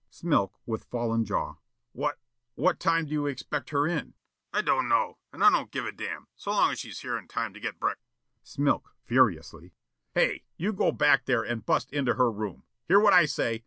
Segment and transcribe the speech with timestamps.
[0.09, 1.57] Smilk, with fallen jaw:
[1.91, 2.17] "What
[2.55, 4.15] what time do you expect her in?"
[4.51, 7.01] Plaza 00100: "I don't know, and I don't give a damn so long as she's
[7.01, 7.97] here in time to get break"
[8.43, 9.75] Smilk, furiously:
[10.15, 12.63] "Hey, you go back there and bust into her room.
[12.87, 13.59] Hear what I say?